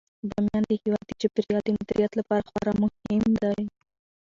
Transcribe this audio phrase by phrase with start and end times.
[0.29, 3.61] بامیان د هیواد د چاپیریال د مدیریت لپاره خورا مهم دی.